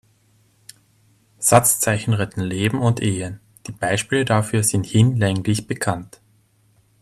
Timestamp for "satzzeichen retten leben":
1.37-2.79